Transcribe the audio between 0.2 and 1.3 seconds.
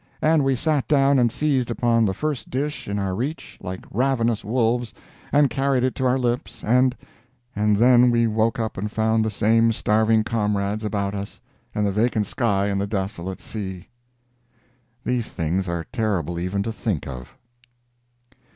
we sat down